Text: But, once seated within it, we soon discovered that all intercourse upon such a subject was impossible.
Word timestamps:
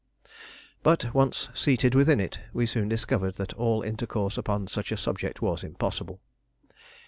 But, 0.81 1.13
once 1.13 1.49
seated 1.53 1.93
within 1.93 2.19
it, 2.19 2.39
we 2.53 2.65
soon 2.65 2.89
discovered 2.89 3.35
that 3.35 3.53
all 3.53 3.83
intercourse 3.83 4.35
upon 4.35 4.65
such 4.67 4.91
a 4.91 4.97
subject 4.97 5.43
was 5.43 5.63
impossible. 5.63 6.19